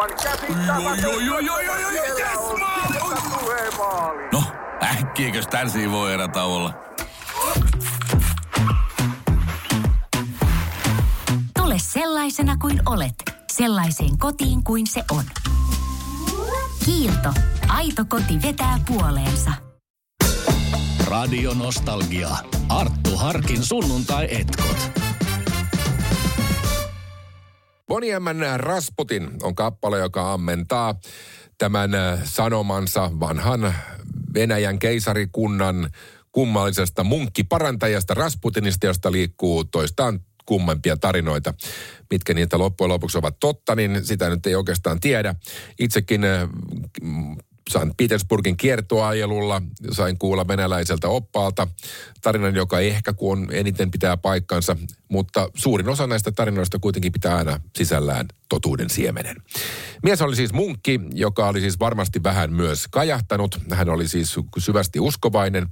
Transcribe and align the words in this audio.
Aivan 0.00 1.02
joo, 1.02 1.18
joo, 1.18 1.38
joo, 1.38 1.60
joo, 1.60 1.78
joo, 1.78 1.90
Siellä 1.90 2.18
yes, 2.18 3.78
maali! 3.78 4.28
No, 4.32 4.42
äkkiäkös 4.82 5.46
tän 5.46 5.70
voi 5.90 6.12
erätä 6.12 6.44
olla? 6.44 6.74
Tule 11.58 11.78
sellaisena 11.78 12.56
kuin 12.56 12.82
olet, 12.86 13.14
sellaiseen 13.52 14.18
kotiin 14.18 14.64
kuin 14.64 14.86
se 14.86 15.04
on. 15.10 15.24
Kiilto. 16.84 17.32
Aito 17.68 18.04
koti 18.08 18.42
vetää 18.42 18.78
puoleensa. 18.86 19.52
Radio 21.06 21.54
Nostalgia. 21.54 22.28
Arttu 22.68 23.16
Harkin 23.16 23.64
sunnuntai-etkot. 23.64 25.05
Bonnie 27.96 28.20
M. 28.20 28.24
Rasputin 28.56 29.30
on 29.42 29.54
kappale, 29.54 29.98
joka 29.98 30.32
ammentaa 30.32 30.94
tämän 31.58 31.94
äh, 31.94 32.20
sanomansa 32.24 33.10
vanhan 33.20 33.74
Venäjän 34.34 34.78
keisarikunnan 34.78 35.90
kummallisesta 36.32 37.04
munkkiparantajasta 37.04 38.14
Rasputinista, 38.14 38.86
josta 38.86 39.12
liikkuu 39.12 39.64
toistaan 39.64 40.20
kummempia 40.46 40.96
tarinoita. 40.96 41.54
Mitkä 42.10 42.34
niitä 42.34 42.58
loppujen 42.58 42.88
lopuksi 42.88 43.18
ovat 43.18 43.36
totta, 43.40 43.74
niin 43.74 44.04
sitä 44.04 44.30
nyt 44.30 44.46
ei 44.46 44.54
oikeastaan 44.54 45.00
tiedä. 45.00 45.34
Itsekin 45.78 46.20
St. 47.70 47.96
Petersburgin 47.96 48.56
kiertoajelulla 48.56 49.62
sain 49.92 50.18
kuulla 50.18 50.48
venäläiseltä 50.48 51.08
oppaalta 51.08 51.68
tarinan, 52.22 52.54
joka 52.54 52.80
ehkä 52.80 53.12
kun 53.12 53.48
eniten 53.50 53.90
pitää 53.90 54.16
paikkansa, 54.16 54.76
mutta 55.08 55.50
suurin 55.54 55.88
osa 55.88 56.06
näistä 56.06 56.32
tarinoista 56.32 56.78
kuitenkin 56.78 57.12
pitää 57.12 57.36
aina 57.36 57.60
sisällään 57.76 58.26
totuuden 58.48 58.90
siemenen. 58.90 59.36
Mies 60.02 60.22
oli 60.22 60.36
siis 60.36 60.52
munkki, 60.52 61.00
joka 61.14 61.48
oli 61.48 61.60
siis 61.60 61.78
varmasti 61.78 62.22
vähän 62.22 62.52
myös 62.52 62.88
kajahtanut. 62.90 63.58
Hän 63.70 63.88
oli 63.88 64.08
siis 64.08 64.36
syvästi 64.58 65.00
uskovainen, 65.00 65.66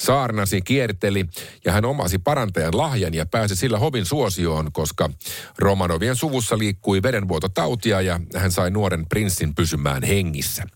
saarnasi, 0.00 0.62
kierteli 0.62 1.24
ja 1.64 1.72
hän 1.72 1.84
omasi 1.84 2.18
parantajan 2.18 2.76
lahjan 2.76 3.14
ja 3.14 3.26
pääsi 3.26 3.56
sillä 3.56 3.78
hovin 3.78 4.04
suosioon, 4.04 4.72
koska 4.72 5.10
Romanovien 5.58 6.16
suvussa 6.16 6.58
liikkui 6.58 7.02
vedenvuototautia 7.02 8.00
ja 8.00 8.20
hän 8.36 8.52
sai 8.52 8.70
nuoren 8.70 9.06
prinssin 9.08 9.54
pysymään 9.54 10.02
hengissä. 10.02 10.66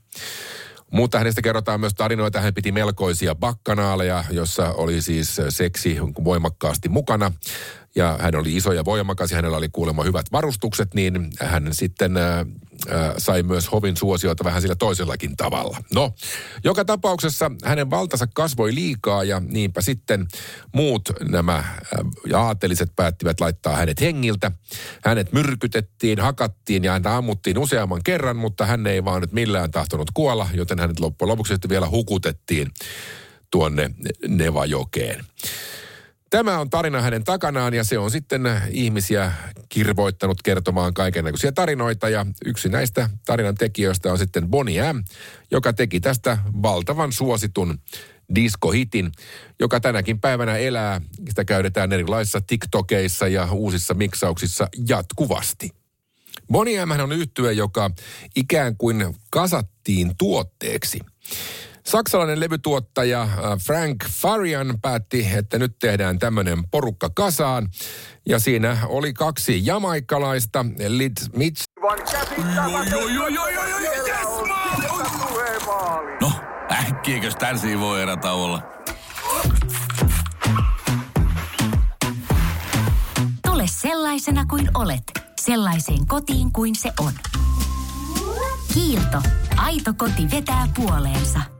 Mutta 0.91 1.19
hänestä 1.19 1.43
kerrotaan 1.43 1.81
myös 1.81 1.95
tarinoita. 1.95 2.41
Hän 2.41 2.55
piti 2.55 2.73
melkoisia 2.73 3.35
bakkanaaleja, 3.35 4.25
jossa 4.31 4.73
oli 4.73 5.03
siis 5.03 5.41
seksi 5.49 5.97
voimakkaasti 6.25 6.89
mukana. 6.89 7.33
Ja 7.95 8.19
hän 8.21 8.35
oli 8.35 8.57
iso 8.57 8.73
ja 8.73 8.85
voimakas 8.85 9.31
ja 9.31 9.37
hänellä 9.37 9.57
oli 9.57 9.69
kuulemma 9.69 10.05
hyvät 10.05 10.27
varustukset, 10.33 10.95
niin 10.95 11.31
hän 11.41 11.69
sitten 11.73 12.17
äh, 12.17 12.39
äh, 12.39 12.47
sai 13.19 13.43
myös 13.43 13.73
hovin 13.73 13.97
suosiota 13.97 14.45
vähän 14.45 14.63
sillä 14.63 14.75
toisellakin 14.75 15.37
tavalla. 15.37 15.79
No, 15.95 16.15
joka 16.65 16.85
tapauksessa 16.85 17.51
hänen 17.65 17.91
valtansa 17.91 18.27
kasvoi 18.35 18.75
liikaa 18.75 19.25
ja 19.25 19.41
niinpä 19.41 19.81
sitten 19.81 20.29
muut 20.75 21.03
nämä 21.29 21.57
äh, 21.57 21.75
aateliset 22.35 22.93
päättivät 22.97 23.41
laittaa 23.41 23.77
hänet 23.77 24.01
hengiltä. 24.01 24.53
Hänet 25.05 25.33
myrkytettiin, 25.33 26.21
hakattiin 26.21 26.85
ja 26.85 26.93
häntä 26.93 27.17
ammuttiin 27.17 27.59
useamman 27.59 28.01
kerran, 28.05 28.37
mutta 28.37 28.67
hän 28.67 28.87
ei 28.87 29.05
vaan 29.05 29.21
nyt 29.21 29.33
millään 29.33 29.71
tahtonut 29.71 30.11
kuolla, 30.15 30.49
joten 30.55 30.79
hänet 30.79 31.01
loppujen 31.01 31.29
lopuksi 31.29 31.53
sitten 31.53 31.69
vielä 31.69 31.89
hukutettiin 31.89 32.71
tuonne 33.51 33.91
Nevajokeen. 34.29 35.25
Tämä 36.31 36.59
on 36.59 36.71
tarina 36.71 37.01
hänen 37.01 37.25
takanaan 37.25 37.75
ja 37.75 37.85
se 37.85 37.99
on 37.99 38.11
sitten 38.11 38.43
ihmisiä 38.71 39.33
kirvoittanut 39.69 40.43
kertomaan 40.43 40.95
kaikenlaisia 40.95 41.53
tarinoita 41.53 42.09
ja 42.09 42.27
yksi 42.45 42.69
näistä 42.69 43.11
tarinan 43.27 43.55
tekijöistä 43.55 44.13
on 44.13 44.19
sitten 44.19 44.49
Bonnie 44.49 44.93
M, 44.93 45.03
joka 45.51 45.73
teki 45.73 46.01
tästä 46.01 46.39
valtavan 46.63 47.13
suositun 47.13 47.79
diskohitin, 48.35 49.13
joka 49.61 49.81
tänäkin 49.81 50.21
päivänä 50.21 50.57
elää. 50.57 51.01
Sitä 51.29 51.45
käytetään 51.45 51.93
erilaisissa 51.93 52.41
TikTokeissa 52.41 53.29
ja 53.29 53.49
uusissa 53.53 53.95
miksauksissa 53.95 54.69
jatkuvasti. 54.89 55.71
Bonnie 56.53 56.87
M 56.87 56.91
on 56.91 57.13
yhtye, 57.13 57.53
joka 57.53 57.91
ikään 58.37 58.77
kuin 58.77 59.17
kasattiin 59.31 60.13
tuotteeksi. 60.19 60.99
Saksalainen 61.87 62.41
levytuottaja 62.41 63.23
äh, 63.23 63.31
Frank 63.67 64.05
Farian 64.11 64.79
päätti, 64.83 65.29
että 65.37 65.59
nyt 65.59 65.79
tehdään 65.79 66.19
tämmöinen 66.19 66.59
porukka 66.71 67.11
kasaan. 67.15 67.69
Ja 68.27 68.39
siinä 68.39 68.79
oli 68.87 69.13
kaksi 69.13 69.67
jamaikkalaista, 69.67 70.67
Lid 70.89 71.17
Mitch. 71.37 71.65
No, 76.21 76.33
äkkiäkös 76.73 77.37
tän 77.37 77.81
voi 77.81 78.03
erätä 78.03 78.33
olla? 78.33 78.63
Tule 83.47 83.65
sellaisena 83.67 84.47
kuin 84.47 84.71
olet, 84.75 85.03
sellaiseen 85.41 86.07
kotiin 86.07 86.53
kuin 86.53 86.75
se 86.77 86.93
on. 87.01 87.13
Kiilto. 88.75 89.23
Aito 89.57 89.95
koti 89.97 90.31
vetää 90.31 90.69
puoleensa. 90.77 91.60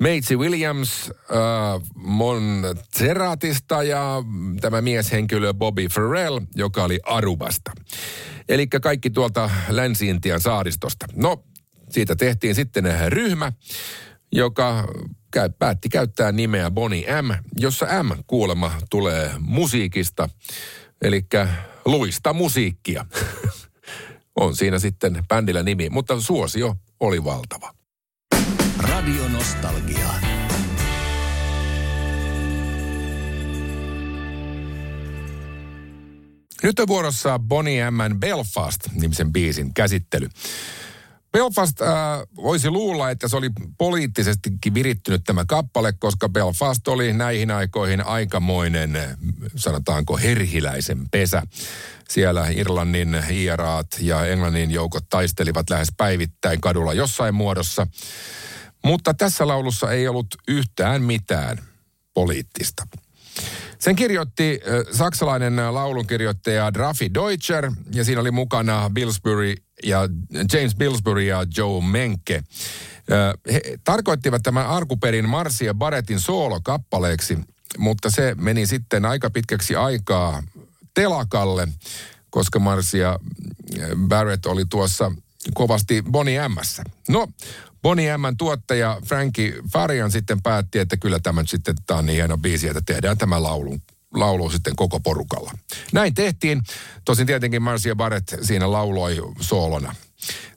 Meitsi 0.00 0.36
Williams 0.36 1.10
äh, 1.10 1.82
Montserratista 1.94 3.82
ja 3.82 4.22
tämä 4.60 4.80
mieshenkilö 4.80 5.54
Bobby 5.54 5.86
Farrell, 5.88 6.40
joka 6.54 6.84
oli 6.84 7.00
Arubasta. 7.04 7.72
Eli 8.48 8.66
kaikki 8.66 9.10
tuolta 9.10 9.50
Länsi-Intian 9.68 10.40
saaristosta. 10.40 11.06
No, 11.14 11.44
siitä 11.90 12.16
tehtiin 12.16 12.54
sitten 12.54 12.84
ryhmä, 13.08 13.52
joka 14.32 14.88
käy, 15.30 15.50
päätti 15.58 15.88
käyttää 15.88 16.32
nimeä 16.32 16.70
Bonnie 16.70 17.22
M, 17.22 17.30
jossa 17.58 17.86
M 18.02 18.10
kuulema 18.26 18.72
tulee 18.90 19.30
musiikista, 19.38 20.28
eli 21.02 21.26
luista 21.84 22.32
musiikkia. 22.32 23.06
On 24.40 24.56
siinä 24.56 24.78
sitten 24.78 25.24
bändillä 25.28 25.62
nimi, 25.62 25.90
mutta 25.90 26.20
suosio 26.20 26.76
oli 27.00 27.24
valtava. 27.24 27.72
Radio 29.06 29.28
Nostalgia. 29.28 30.08
Nyt 36.62 36.78
on 36.78 36.88
vuorossa 36.88 37.38
Bonnie 37.38 37.90
M. 37.90 37.96
Belfast-nimisen 38.18 39.32
biisin 39.32 39.74
käsittely. 39.74 40.28
Belfast 41.32 41.80
äh, 41.80 41.88
voisi 42.36 42.70
luulla, 42.70 43.10
että 43.10 43.28
se 43.28 43.36
oli 43.36 43.50
poliittisestikin 43.78 44.74
virittynyt 44.74 45.24
tämä 45.24 45.44
kappale, 45.44 45.92
koska 45.92 46.28
Belfast 46.28 46.88
oli 46.88 47.12
näihin 47.12 47.50
aikoihin 47.50 48.06
aikamoinen, 48.06 48.98
sanotaanko 49.56 50.16
herhiläisen 50.16 51.08
pesä. 51.10 51.42
Siellä 52.08 52.46
Irlannin 52.48 53.22
IRAat 53.30 53.86
ja 54.00 54.26
Englannin 54.26 54.70
joukot 54.70 55.04
taistelivat 55.08 55.70
lähes 55.70 55.88
päivittäin 55.96 56.60
kadulla 56.60 56.92
jossain 56.92 57.34
muodossa. 57.34 57.86
Mutta 58.86 59.14
tässä 59.14 59.46
laulussa 59.46 59.92
ei 59.92 60.08
ollut 60.08 60.26
yhtään 60.48 61.02
mitään 61.02 61.58
poliittista. 62.14 62.86
Sen 63.78 63.96
kirjoitti 63.96 64.60
saksalainen 64.92 65.74
laulunkirjoittaja 65.74 66.74
Drafi 66.74 67.14
Deutscher 67.14 67.72
ja 67.94 68.04
siinä 68.04 68.20
oli 68.20 68.30
mukana 68.30 68.90
Billsbury 68.90 69.54
ja 69.84 70.08
James 70.52 70.74
Billsbury 70.74 71.22
ja 71.22 71.46
Joe 71.56 71.84
Menke. 71.84 72.42
He 73.52 73.62
tarkoittivat 73.84 74.42
tämän 74.42 74.66
arkuperin 74.66 75.28
Marcia 75.28 75.74
Barrettin 75.74 76.20
soolokappaleeksi, 76.20 77.38
mutta 77.78 78.10
se 78.10 78.34
meni 78.38 78.66
sitten 78.66 79.04
aika 79.04 79.30
pitkäksi 79.30 79.76
aikaa 79.76 80.42
telakalle, 80.94 81.68
koska 82.30 82.58
Marcia 82.58 83.18
Barrett 84.08 84.46
oli 84.46 84.64
tuossa 84.70 85.12
kovasti 85.54 86.02
Bonnie 86.10 86.48
M:ssä. 86.48 86.82
No, 87.08 87.28
Bonnie 87.82 88.16
M:n 88.16 88.36
tuottaja 88.38 89.00
Frankie 89.06 89.54
Farian 89.72 90.10
sitten 90.10 90.42
päätti, 90.42 90.78
että 90.78 90.96
kyllä 90.96 91.18
tämä 91.18 91.44
sitten 91.46 91.74
tämä 91.86 91.98
on 91.98 92.06
niin 92.06 92.14
hieno 92.14 92.38
biisi, 92.38 92.68
että 92.68 92.82
tehdään 92.86 93.18
tämä 93.18 93.42
laulu, 93.42 93.78
laulu 94.14 94.50
sitten 94.50 94.76
koko 94.76 95.00
porukalla. 95.00 95.52
Näin 95.92 96.14
tehtiin. 96.14 96.62
Tosin 97.04 97.26
tietenkin 97.26 97.62
Marcia 97.62 97.96
Barrett 97.96 98.34
siinä 98.42 98.72
lauloi 98.72 99.16
soolona. 99.40 99.94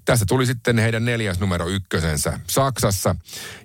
Tästä 0.06 0.26
tuli 0.26 0.46
sitten 0.46 0.78
heidän 0.78 1.06
neljäs 1.06 1.40
numero 1.40 1.68
ykkösensä 1.68 2.40
Saksassa. 2.48 3.16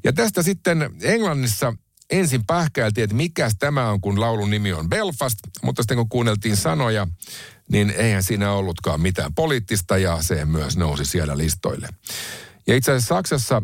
Ja 0.05 0.13
tästä 0.13 0.43
sitten 0.43 0.91
Englannissa 1.03 1.75
ensin 2.11 2.47
pähkäiltiin, 2.47 3.05
että 3.05 3.17
mikä 3.17 3.51
tämä 3.59 3.91
on, 3.91 4.01
kun 4.01 4.21
laulun 4.21 4.51
nimi 4.51 4.73
on 4.73 4.89
Belfast, 4.89 5.39
mutta 5.63 5.83
sitten 5.83 5.97
kun 5.97 6.09
kuunneltiin 6.09 6.57
sanoja, 6.57 7.07
niin 7.73 7.91
eihän 7.91 8.23
siinä 8.23 8.53
ollutkaan 8.53 9.01
mitään 9.01 9.35
poliittista 9.35 9.99
ja 9.99 10.23
se 10.23 10.45
myös 10.45 10.77
nousi 10.77 11.05
siellä 11.05 11.39
listoille. 11.39 11.89
Ja 12.67 12.77
itse 12.77 12.93
asiassa 12.93 13.15
Saksassa 13.15 13.63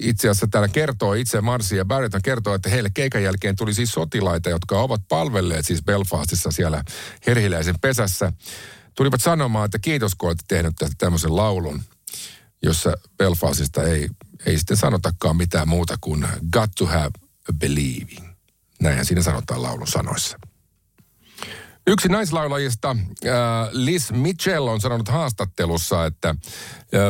itse 0.00 0.28
asiassa 0.28 0.46
täällä 0.50 0.68
kertoo 0.68 1.14
itse 1.14 1.40
Marsi 1.40 1.76
ja 1.76 1.84
Barretton 1.84 2.22
kertoo, 2.22 2.54
että 2.54 2.70
heille 2.70 2.90
keikan 2.94 3.22
jälkeen 3.22 3.56
tuli 3.56 3.74
siis 3.74 3.92
sotilaita, 3.92 4.50
jotka 4.50 4.80
ovat 4.80 5.00
palvelleet 5.08 5.66
siis 5.66 5.82
Belfastissa 5.82 6.50
siellä 6.50 6.84
herhiläisen 7.26 7.74
pesässä. 7.80 8.32
Tulivat 8.94 9.20
sanomaan, 9.20 9.64
että 9.64 9.78
kiitos 9.78 10.14
kun 10.14 10.28
olette 10.28 10.44
tehnyt 10.48 10.76
tästä 10.76 10.94
tämmöisen 10.98 11.36
laulun, 11.36 11.82
jossa 12.62 12.94
Belfastista 13.18 13.82
ei, 13.82 14.08
ei 14.46 14.58
sitten 14.58 14.76
sanotakaan 14.76 15.36
mitään 15.36 15.68
muuta 15.68 15.96
kuin 16.00 16.26
got 16.52 16.70
to 16.78 16.86
have 16.86 17.10
a 17.48 17.52
believing. 17.58 18.28
Näinhän 18.82 19.06
siinä 19.06 19.22
sanotaan 19.22 19.62
laulun 19.62 19.86
sanoissa. 19.86 20.38
Yksi 21.88 22.08
naislaulajista, 22.08 22.90
äh, 22.90 23.34
Liz 23.72 24.10
Mitchell, 24.10 24.66
on 24.66 24.80
sanonut 24.80 25.08
haastattelussa, 25.08 26.06
että 26.06 26.28
äh, 26.28 26.36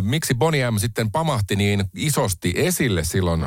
miksi 0.02 0.34
Bonnie 0.34 0.70
M 0.70 0.78
sitten 0.78 1.10
pamahti 1.10 1.56
niin 1.56 1.84
isosti 1.94 2.52
esille 2.56 3.04
silloin, 3.04 3.46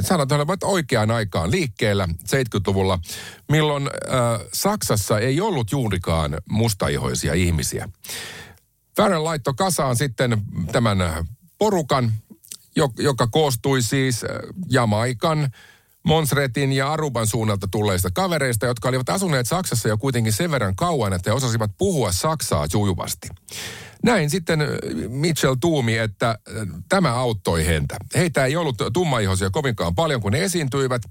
sanotaan 0.00 0.50
että 0.52 0.66
oikeaan 0.66 1.10
aikaan 1.10 1.50
liikkeellä 1.50 2.08
70-luvulla, 2.12 2.98
milloin 3.48 3.82
äh, 3.82 4.46
Saksassa 4.52 5.18
ei 5.18 5.40
ollut 5.40 5.72
juurikaan 5.72 6.38
mustaihoisia 6.50 7.34
ihmisiä. 7.34 7.88
Farrell 8.96 9.24
laittoi 9.24 9.54
kasaan 9.56 9.96
sitten 9.96 10.42
tämän 10.72 10.98
porukan, 11.58 12.12
jo- 12.76 12.92
joka 12.98 13.26
koostui 13.26 13.82
siis 13.82 14.24
äh, 14.24 14.30
Jamaikan, 14.68 15.50
Monsretin 16.08 16.72
ja 16.72 16.92
Aruban 16.92 17.26
suunnalta 17.26 17.68
tulleista 17.70 18.08
kavereista, 18.14 18.66
jotka 18.66 18.88
olivat 18.88 19.08
asuneet 19.08 19.46
Saksassa 19.46 19.88
jo 19.88 19.98
kuitenkin 19.98 20.32
sen 20.32 20.50
verran 20.50 20.76
kauan, 20.76 21.12
että 21.12 21.30
he 21.30 21.34
osasivat 21.34 21.70
puhua 21.78 22.12
Saksaa 22.12 22.68
sujuvasti. 22.68 23.28
Näin 24.02 24.30
sitten 24.30 24.60
äh, 24.60 24.68
Mitchell 25.08 25.54
tuumi, 25.60 25.98
että 25.98 26.28
äh, 26.28 26.36
tämä 26.88 27.14
auttoi 27.14 27.64
häntä. 27.64 27.96
Heitä 28.14 28.44
ei 28.44 28.56
ollut 28.56 28.76
tummaihoisia 28.92 29.50
kovinkaan 29.50 29.94
paljon, 29.94 30.20
kun 30.20 30.34
he 30.34 30.44
esiintyivät, 30.44 31.02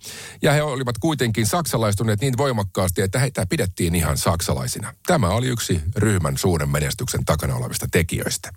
ja 0.41 0.53
he 0.53 0.61
olivat 0.61 0.97
kuitenkin 0.97 1.45
saksalaistuneet 1.45 2.21
niin 2.21 2.38
voimakkaasti, 2.38 3.01
että 3.01 3.19
heitä 3.19 3.45
pidettiin 3.45 3.95
ihan 3.95 4.17
saksalaisina. 4.17 4.93
Tämä 5.05 5.29
oli 5.29 5.47
yksi 5.47 5.81
ryhmän 5.95 6.38
suuren 6.38 6.69
menestyksen 6.69 7.25
takana 7.25 7.55
olevista 7.55 7.88
tekijöistä. 7.91 8.50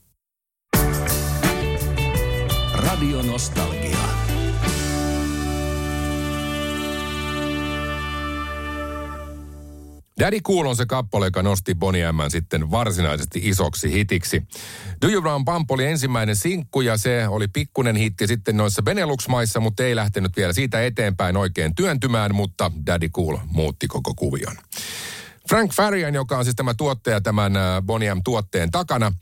Radio 2.74 3.22
Nostalgia. 3.22 4.19
Daddy 10.20 10.40
Cool 10.40 10.66
on 10.66 10.76
se 10.76 10.86
kappale, 10.86 11.26
joka 11.26 11.42
nosti 11.42 11.74
Bonnie 11.74 12.12
M 12.12 12.18
sitten 12.28 12.70
varsinaisesti 12.70 13.40
isoksi 13.42 13.92
hitiksi. 13.92 14.42
Do 15.02 15.08
You 15.08 15.20
Run 15.20 15.44
Pump 15.44 15.70
oli 15.70 15.86
ensimmäinen 15.86 16.36
sinkku 16.36 16.80
ja 16.80 16.96
se 16.96 17.28
oli 17.28 17.48
pikkunen 17.48 17.96
hitti 17.96 18.26
sitten 18.26 18.56
noissa 18.56 18.82
Benelux-maissa, 18.82 19.60
mutta 19.60 19.84
ei 19.84 19.96
lähtenyt 19.96 20.36
vielä 20.36 20.52
siitä 20.52 20.84
eteenpäin 20.84 21.36
oikein 21.36 21.74
työntymään, 21.74 22.34
mutta 22.34 22.70
Daddy 22.86 23.08
Cool 23.08 23.38
muutti 23.52 23.88
koko 23.88 24.14
kuvion. 24.14 24.56
Frank 25.48 25.72
Farian, 25.72 26.14
joka 26.14 26.38
on 26.38 26.44
siis 26.44 26.56
tämä 26.56 26.74
tuottaja 26.74 27.20
tämän 27.20 27.56
äh, 27.56 27.82
Bonnie 27.82 28.14
M-tuotteen 28.14 28.70
takana, 28.70 29.12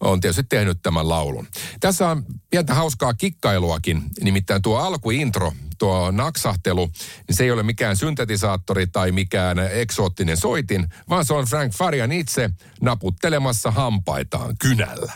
on 0.00 0.20
tietysti 0.20 0.42
tehnyt 0.48 0.78
tämän 0.82 1.08
laulun. 1.08 1.46
Tässä 1.80 2.08
on 2.08 2.24
pientä 2.50 2.74
hauskaa 2.74 3.14
kikkailuakin, 3.14 4.02
nimittäin 4.20 4.62
tuo 4.62 4.78
alkuintro, 4.78 5.52
tuo 5.78 6.10
naksahtelu, 6.10 6.90
niin 7.28 7.36
se 7.36 7.44
ei 7.44 7.50
ole 7.50 7.62
mikään 7.62 7.96
syntetisaattori 7.96 8.86
tai 8.86 9.12
mikään 9.12 9.58
eksoottinen 9.58 10.36
soitin, 10.36 10.88
vaan 11.08 11.24
se 11.24 11.34
on 11.34 11.44
Frank 11.44 11.72
Farian 11.72 12.12
itse 12.12 12.50
naputtelemassa 12.80 13.70
hampaitaan 13.70 14.56
kynällä. 14.58 15.12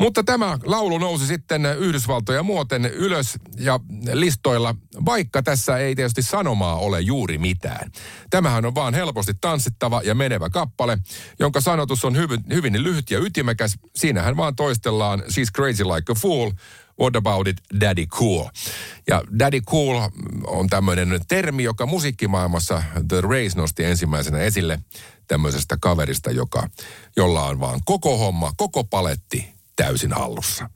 Mutta 0.00 0.24
tämä 0.24 0.58
laulu 0.64 0.98
nousi 0.98 1.26
sitten 1.26 1.66
Yhdysvaltoja 1.78 2.42
muoten 2.42 2.84
ylös 2.84 3.38
ja 3.58 3.80
listoilla, 4.12 4.74
vaikka 5.04 5.42
tässä 5.42 5.78
ei 5.78 5.94
tietysti 5.94 6.22
sanomaa 6.22 6.76
ole 6.76 7.00
juuri 7.00 7.38
mitään. 7.38 7.90
Tämähän 8.30 8.64
on 8.64 8.74
vaan 8.74 8.94
helposti 8.94 9.32
tanssittava 9.40 10.02
ja 10.04 10.14
menevä 10.14 10.50
kappale, 10.50 10.98
jonka 11.38 11.60
sanotus 11.60 12.04
on 12.04 12.16
hyvin, 12.16 12.40
hyvin 12.52 12.82
lyhyt 12.82 13.10
ja 13.10 13.18
ytimekäs. 13.18 13.78
Siinähän 13.96 14.36
vaan 14.36 14.56
toistellaan 14.56 15.20
She's 15.20 15.52
crazy 15.56 15.84
like 15.84 16.12
a 16.12 16.14
fool, 16.14 16.50
What 17.00 17.16
about 17.16 17.48
it, 17.48 17.56
Daddy 17.80 18.06
Cool? 18.06 18.44
Ja 19.08 19.22
Daddy 19.38 19.60
Cool 19.60 20.10
on 20.46 20.66
tämmöinen 20.66 21.20
termi, 21.28 21.62
joka 21.62 21.86
musiikkimaailmassa 21.86 22.82
The 23.08 23.20
Race 23.20 23.56
nosti 23.56 23.84
ensimmäisenä 23.84 24.38
esille 24.38 24.78
tämmöisestä 25.28 25.76
kaverista, 25.80 26.30
joka, 26.30 26.68
jolla 27.16 27.44
on 27.44 27.60
vaan 27.60 27.80
koko 27.84 28.18
homma, 28.18 28.52
koko 28.56 28.84
paletti 28.84 29.55
täysin 29.76 30.12
hallussa. 30.12 30.70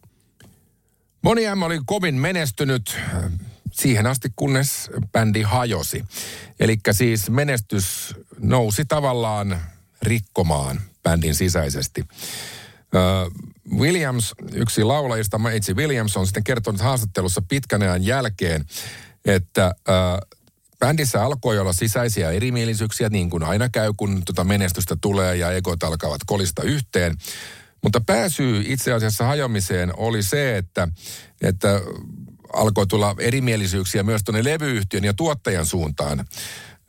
Moni 1.22 1.54
M 1.54 1.62
oli 1.62 1.80
kovin 1.86 2.14
menestynyt 2.14 2.98
siihen 3.72 4.06
asti, 4.06 4.28
kunnes 4.36 4.90
bändi 5.12 5.42
hajosi. 5.42 6.04
Eli 6.60 6.78
siis 6.92 7.30
menestys 7.30 8.14
nousi 8.38 8.84
tavallaan 8.84 9.60
rikkomaan 10.02 10.80
bändin 11.02 11.34
sisäisesti. 11.34 12.04
Williams, 13.78 14.34
yksi 14.52 14.84
laulajista, 14.84 15.38
Maitsi 15.38 15.74
Williams, 15.74 16.16
on 16.16 16.26
sitten 16.26 16.44
kertonut 16.44 16.80
haastattelussa 16.80 17.42
pitkän 17.48 17.82
ajan 17.82 18.04
jälkeen, 18.04 18.64
että 19.24 19.74
bändissä 20.78 21.24
alkoi 21.24 21.58
olla 21.58 21.72
sisäisiä 21.72 22.30
erimielisyyksiä, 22.30 23.08
niin 23.08 23.30
kuin 23.30 23.42
aina 23.42 23.68
käy, 23.68 23.92
kun 23.96 24.22
tuota 24.24 24.44
menestystä 24.44 24.96
tulee 25.00 25.36
ja 25.36 25.52
egot 25.52 25.82
alkavat 25.82 26.20
kolista 26.26 26.62
yhteen. 26.62 27.16
Mutta 27.82 28.00
pääsyy 28.00 28.64
itse 28.66 28.92
asiassa 28.92 29.24
hajoamiseen 29.26 29.92
oli 29.96 30.22
se, 30.22 30.56
että, 30.56 30.88
että 31.42 31.80
alkoi 32.52 32.86
tulla 32.86 33.14
erimielisyyksiä 33.18 34.02
myös 34.02 34.24
tuonne 34.24 34.44
levyyhtiön 34.44 35.04
ja 35.04 35.14
tuottajan 35.14 35.66
suuntaan, 35.66 36.24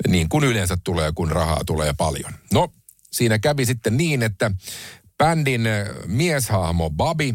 niin 0.07 0.29
kuin 0.29 0.43
yleensä 0.43 0.77
tulee, 0.83 1.11
kun 1.15 1.31
rahaa 1.31 1.63
tulee 1.65 1.93
paljon. 1.93 2.33
No, 2.53 2.71
siinä 3.11 3.39
kävi 3.39 3.65
sitten 3.65 3.97
niin, 3.97 4.23
että 4.23 4.51
bändin 5.17 5.67
mieshahmo 6.05 6.89
Bobby 6.89 7.33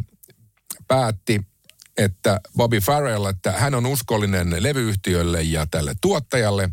päätti, 0.89 1.41
että 1.97 2.41
Bobby 2.57 2.81
Farrell, 2.81 3.25
että 3.25 3.53
hän 3.53 3.75
on 3.75 3.87
uskollinen 3.87 4.63
levyyhtiölle 4.63 5.43
ja 5.43 5.67
tälle 5.67 5.95
tuottajalle. 6.01 6.71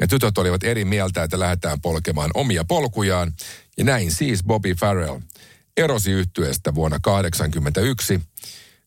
Ja 0.00 0.06
tytöt 0.06 0.38
olivat 0.38 0.64
eri 0.64 0.84
mieltä, 0.84 1.22
että 1.22 1.38
lähdetään 1.38 1.80
polkemaan 1.80 2.30
omia 2.34 2.64
polkujaan. 2.64 3.32
Ja 3.78 3.84
näin 3.84 4.12
siis 4.12 4.44
Bobby 4.44 4.74
Farrell 4.74 5.18
erosi 5.76 6.10
yhtyeestä 6.10 6.74
vuonna 6.74 6.98
1981. 7.02 8.20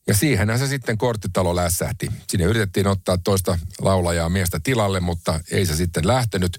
Ja 0.07 0.13
siihenhän 0.13 0.59
se 0.59 0.67
sitten 0.67 0.97
korttitalo 0.97 1.55
lässähti. 1.55 2.11
Sinne 2.29 2.45
yritettiin 2.45 2.87
ottaa 2.87 3.17
toista 3.17 3.59
laulajaa 3.81 4.29
miestä 4.29 4.59
tilalle, 4.63 4.99
mutta 4.99 5.39
ei 5.51 5.65
se 5.65 5.75
sitten 5.75 6.07
lähtenyt. 6.07 6.57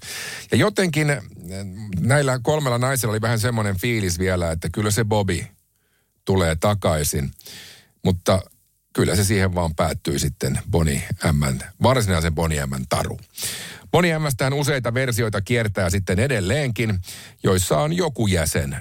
Ja 0.51 0.57
jotenkin 0.57 1.09
eh, 1.09 1.23
näillä 1.99 2.39
kolmella 2.43 2.77
naisella 2.77 3.11
oli 3.11 3.21
vähän 3.21 3.39
semmoinen 3.39 3.79
fiilis 3.79 4.19
vielä, 4.19 4.51
että 4.51 4.69
kyllä 4.69 4.91
se 4.91 5.03
Bobby 5.03 5.45
tulee 6.25 6.55
takaisin. 6.55 7.31
Mutta 8.03 8.41
kyllä 8.93 9.15
se 9.15 9.23
siihen 9.23 9.55
vaan 9.55 9.75
päättyi 9.75 10.19
sitten 10.19 10.59
Boni 10.71 11.03
M, 11.31 11.57
varsinaisen 11.83 12.35
Boni 12.35 12.55
M 12.55 12.73
taru. 12.89 13.19
Boni 13.91 14.19
Mstähän 14.19 14.53
useita 14.53 14.93
versioita 14.93 15.41
kiertää 15.41 15.89
sitten 15.89 16.19
edelleenkin, 16.19 16.99
joissa 17.43 17.77
on 17.77 17.93
joku 17.93 18.27
jäsen 18.27 18.77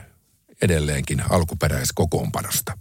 edelleenkin 0.64 1.23
alkuperäiskokoonpanosta. 1.30 2.78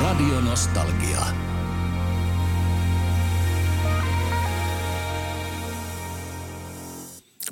Radio 0.00 0.40
Nostalgia. 0.40 1.26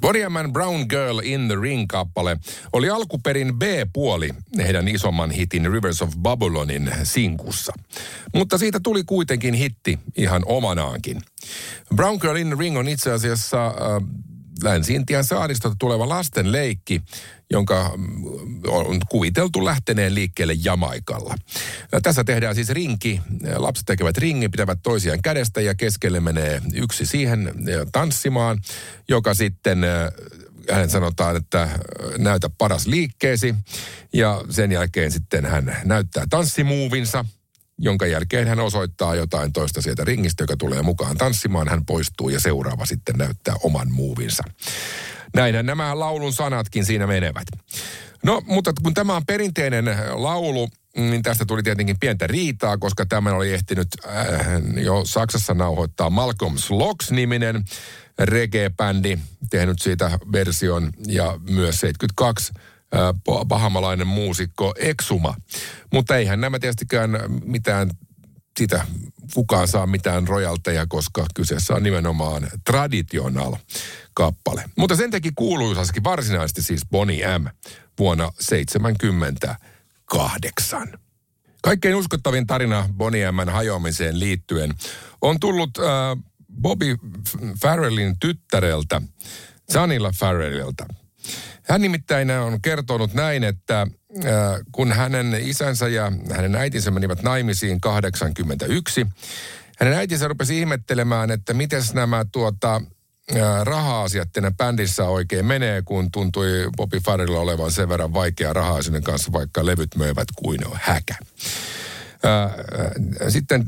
Bonnie 0.01 0.27
Brown 0.53 0.87
Girl 0.89 1.21
in 1.23 1.49
the 1.49 1.57
Ring-kappale 1.61 2.37
oli 2.73 2.91
alkuperin 2.91 3.59
B-puoli 3.59 4.31
heidän 4.59 4.89
isomman 4.89 5.31
hitin 5.31 5.73
Rivers 5.73 6.03
of 6.03 6.11
Babylonin 6.19 6.93
sinkussa. 7.03 7.73
Mutta 8.35 8.59
siitä 8.59 8.81
tuli 8.83 9.05
kuitenkin 9.05 9.55
hitti 9.55 9.99
ihan 10.17 10.43
omanaankin. 10.47 11.23
Brown 11.95 12.19
Girl 12.21 12.37
in 12.37 12.47
the 12.47 12.57
Ring 12.59 12.79
on 12.79 12.89
itse 12.89 13.13
asiassa 13.13 13.67
äh, 13.67 13.75
Länsi-Intian 14.63 15.25
saaristota 15.25 15.77
tuleva 15.79 16.09
lasten 16.09 16.53
leikki, 16.53 17.03
jonka 17.51 17.93
mm, 17.97 18.25
on 18.67 19.01
kuviteltu 19.09 19.65
lähteneen 19.65 20.15
liikkeelle 20.15 20.55
Jamaikalla. 20.65 21.35
Ja 21.93 22.01
tässä 22.01 22.25
tehdään 22.25 22.55
siis 22.55 22.71
rinki. 22.71 23.21
Lapset 23.57 23.87
tekevät 23.87 24.19
ringin, 24.19 24.51
pitävät 24.51 24.79
toisiaan 24.83 25.23
kädestä 25.23 25.61
ja 25.61 25.75
keskelle 25.75 26.21
menee 26.21 26.63
yksi 26.75 27.07
siihen 27.07 27.53
tanssimaan, 27.93 28.61
joka 29.09 29.35
sitten 29.35 29.85
hänen 30.73 30.91
sanotaan, 30.91 31.37
että 31.37 31.63
äh, 31.63 31.71
näytä 32.19 32.51
paras 32.59 32.87
liikkeesi. 32.87 33.55
Ja 34.13 34.45
sen 34.51 34.73
jälkeen 34.73 35.13
sitten 35.13 35.45
hän 35.45 35.77
näyttää 35.85 36.25
tanssimuuvinsa, 36.31 37.25
jonka 37.79 38.07
jälkeen 38.07 38.49
hän 38.49 38.61
osoittaa 38.61 39.15
jotain 39.15 39.53
toista 39.53 39.83
sieltä 39.83 40.05
ringistä, 40.05 40.43
joka 40.43 40.57
tulee 40.57 40.83
mukaan 40.83 41.17
tanssimaan. 41.17 41.69
Hän 41.69 41.87
poistuu 41.87 42.29
ja 42.29 42.41
seuraava 42.41 42.87
sitten 42.87 43.15
näyttää 43.19 43.55
oman 43.63 43.93
muuvinsa. 43.93 44.43
Näinhän 45.35 45.67
nämä 45.67 45.99
laulun 45.99 46.33
sanatkin 46.33 46.85
siinä 46.85 47.07
menevät. 47.07 47.47
No, 48.23 48.43
mutta 48.47 48.73
kun 48.83 48.95
tämä 48.95 49.17
on 49.17 49.27
perinteinen 49.27 49.85
laulu, 50.13 50.69
niin 50.97 51.23
tästä 51.23 51.45
tuli 51.45 51.63
tietenkin 51.63 51.99
pientä 52.01 52.27
riitaa, 52.27 52.79
koska 52.79 53.07
tämä 53.07 53.33
oli 53.33 53.53
ehtinyt 53.53 53.89
äh, 54.07 54.37
jo 54.77 55.05
Saksassa 55.05 55.55
nauhoittaa 55.55 56.11
Malcolm 56.11 56.59
Slox-niminen 56.59 57.65
reggae-bändi, 58.19 59.19
tehnyt 59.51 59.83
siitä 59.83 60.19
version 60.33 60.93
ja 61.07 61.41
myös 61.51 61.81
72 61.81 62.53
pahamalainen 63.49 64.07
muusikko 64.07 64.75
Exuma. 64.79 65.35
Mutta 65.93 66.17
eihän 66.17 66.41
nämä 66.41 66.59
tietystikään 66.59 67.11
mitään 67.45 67.91
sitä 68.59 68.87
kukaan 69.35 69.69
saa 69.69 69.87
mitään 69.87 70.29
rojalteja, 70.29 70.87
koska 70.89 71.27
kyseessä 71.35 71.75
on 71.75 71.83
nimenomaan 71.83 72.49
traditional 72.65 73.57
kappale. 74.15 74.65
Mutta 74.79 74.97
sen 74.97 75.11
teki 75.11 75.31
kuuluisaskin 75.35 76.05
varsinaisesti 76.05 76.63
siis 76.63 76.83
Bonnie 76.91 77.39
M. 77.39 77.47
vuonna 77.99 78.25
1978. 78.25 80.99
Kaikkein 81.63 81.95
uskottavin 81.95 82.47
tarina 82.47 82.89
Bonnie 82.97 83.33
M:n 83.33 83.49
hajoamiseen 83.49 84.21
liittyen 84.21 84.75
on 85.23 85.41
tullut 85.41 85.71
äh, 85.79 85.85
Bobby 86.63 86.97
Farrellin 87.63 88.17
tyttäreltä, 88.21 89.03
Janilla 89.75 90.13
Farrellilta. 90.19 90.87
Hän 91.69 91.81
nimittäin 91.81 92.31
on 92.31 92.63
kertonut 92.63 93.15
näin, 93.15 93.45
että 93.45 93.81
äh, 93.81 94.31
kun 94.73 94.93
hänen 94.93 95.37
isänsä 95.41 95.89
ja 95.89 96.13
hänen 96.35 96.57
äitinsä 96.57 96.91
menivät 96.91 97.23
naimisiin 97.23 97.81
81, 97.81 99.07
hänen 99.79 99.95
äitinsä 99.95 100.29
rupesi 100.29 100.59
ihmettelemään, 100.59 101.31
että 101.31 101.55
miten 101.55 101.83
nämä 101.95 102.25
tuota, 102.33 102.83
äh, 103.37 103.63
raha-asiat 103.63 104.29
bändissä 104.57 105.05
oikein 105.05 105.47
menee, 105.47 105.83
kun 105.83 106.11
tuntui 106.11 106.49
Bobby 106.77 107.01
Farrellilla 107.01 107.41
olevan 107.41 107.73
sen 107.73 107.89
verran 107.89 108.15
vaikea 108.15 108.53
raha 108.53 108.79
kanssa, 109.03 109.33
vaikka 109.33 109.67
levyt 109.67 109.97
möivät 109.97 110.29
kuin 110.37 110.61
häkä. 110.75 111.15
Äh, 112.25 112.51
sitten 113.29 113.67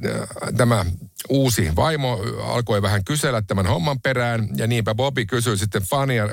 tämä 0.57 0.85
uusi 1.29 1.77
vaimo 1.77 2.19
alkoi 2.43 2.83
vähän 2.83 3.05
kysellä 3.05 3.43
tämän 3.43 3.67
homman 3.67 4.01
perään, 4.01 4.49
ja 4.57 4.67
niinpä 4.67 4.95
Bobby 4.95 5.27
kysyi 5.27 5.59
sitten 5.59 5.83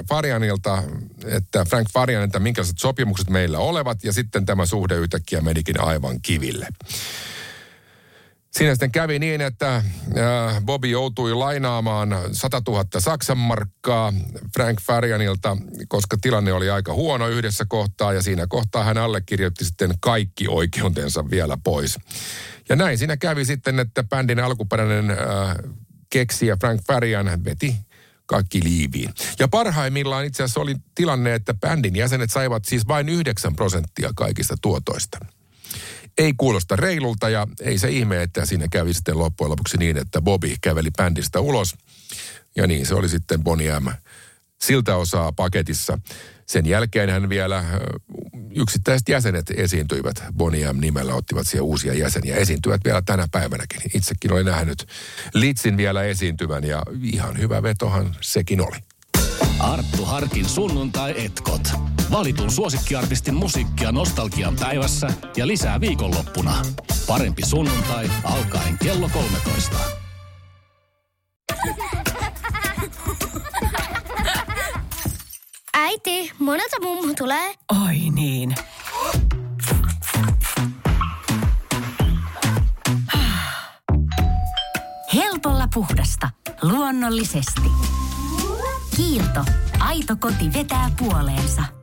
Farianilta, 0.09 0.83
että 1.25 1.65
Frank 1.65 1.87
Farian, 1.93 2.23
että 2.23 2.39
minkälaiset 2.39 2.77
sopimukset 2.77 3.29
meillä 3.29 3.59
olevat, 3.59 4.03
ja 4.03 4.13
sitten 4.13 4.45
tämä 4.45 4.65
suhde 4.65 4.95
yhtäkkiä 4.95 5.41
menikin 5.41 5.81
aivan 5.81 6.21
kiville. 6.21 6.67
Siinä 8.57 8.73
sitten 8.73 8.91
kävi 8.91 9.19
niin, 9.19 9.41
että 9.41 9.83
Bobby 10.65 10.87
joutui 10.87 11.33
lainaamaan 11.33 12.09
100 12.31 12.61
000 12.67 12.85
Saksan 12.97 13.37
markkaa 13.37 14.13
Frank 14.53 14.81
Farianilta, 14.81 15.57
koska 15.87 16.17
tilanne 16.21 16.53
oli 16.53 16.69
aika 16.69 16.93
huono 16.93 17.27
yhdessä 17.27 17.65
kohtaa 17.67 18.13
ja 18.13 18.21
siinä 18.21 18.47
kohtaa 18.47 18.83
hän 18.83 18.97
allekirjoitti 18.97 19.65
sitten 19.65 19.93
kaikki 19.99 20.47
oikeutensa 20.47 21.29
vielä 21.29 21.57
pois. 21.63 21.97
Ja 22.69 22.75
näin 22.75 22.97
siinä 22.97 23.17
kävi 23.17 23.45
sitten, 23.45 23.79
että 23.79 24.03
bändin 24.03 24.39
alkuperäinen 24.39 25.09
äh, 25.11 25.17
keksijä 26.09 26.57
Frank 26.61 26.81
Farian 26.87 27.45
veti 27.45 27.75
kaikki 28.25 28.63
liiviin. 28.63 29.13
Ja 29.39 29.47
parhaimmillaan 29.47 30.25
itse 30.25 30.43
asiassa 30.43 30.59
oli 30.61 30.75
tilanne, 30.95 31.33
että 31.33 31.53
bändin 31.53 31.95
jäsenet 31.95 32.31
saivat 32.31 32.65
siis 32.65 32.87
vain 32.87 33.09
9 33.09 33.55
prosenttia 33.55 34.11
kaikista 34.15 34.55
tuotoista 34.61 35.17
ei 36.17 36.33
kuulosta 36.37 36.75
reilulta 36.75 37.29
ja 37.29 37.47
ei 37.61 37.77
se 37.77 37.89
ihme, 37.89 38.21
että 38.21 38.45
siinä 38.45 38.67
kävi 38.71 38.93
sitten 38.93 39.19
loppujen 39.19 39.51
lopuksi 39.51 39.77
niin, 39.77 39.97
että 39.97 40.21
Bobby 40.21 40.55
käveli 40.61 40.91
bändistä 40.97 41.39
ulos. 41.39 41.75
Ja 42.55 42.67
niin 42.67 42.85
se 42.85 42.95
oli 42.95 43.09
sitten 43.09 43.43
Bonnie 43.43 43.79
M. 43.79 43.87
siltä 44.63 44.95
osaa 44.95 45.31
paketissa. 45.31 45.99
Sen 46.45 46.65
jälkeen 46.65 47.09
hän 47.09 47.29
vielä 47.29 47.63
yksittäiset 48.55 49.09
jäsenet 49.09 49.45
esiintyivät 49.57 50.23
Bonnie 50.37 50.73
M 50.73 50.79
nimellä, 50.79 51.13
ottivat 51.13 51.47
siihen 51.47 51.63
uusia 51.63 51.93
jäseniä, 51.93 52.35
esiintyvät 52.35 52.81
vielä 52.85 53.01
tänä 53.05 53.27
päivänäkin. 53.31 53.81
Itsekin 53.93 54.33
olin 54.33 54.45
nähnyt 54.45 54.87
Litsin 55.33 55.77
vielä 55.77 56.03
esiintyvän 56.03 56.63
ja 56.63 56.83
ihan 57.03 57.37
hyvä 57.37 57.63
vetohan 57.63 58.15
sekin 58.21 58.61
oli. 58.61 58.77
Arttu 59.59 60.05
Harkin 60.05 60.45
sunnuntai-etkot. 60.45 61.94
Valitun 62.11 62.51
suosikkiartistin 62.51 63.35
musiikkia 63.35 63.91
nostalgian 63.91 64.55
päivässä 64.55 65.07
ja 65.37 65.47
lisää 65.47 65.81
viikonloppuna. 65.81 66.55
Parempi 67.07 67.45
sunnuntai 67.45 68.09
alkaen 68.23 68.77
kello 68.83 69.09
13. 69.13 69.77
Äiti, 75.73 76.31
monelta 76.39 76.81
mummu 76.81 77.13
tulee? 77.17 77.53
Oi 77.85 77.95
niin. 78.15 78.55
Helpolla 85.13 85.67
puhdasta. 85.73 86.29
Luonnollisesti. 86.61 87.69
Kiilto. 88.95 89.45
Aito 89.79 90.15
koti 90.19 90.53
vetää 90.53 90.91
puoleensa. 90.99 91.75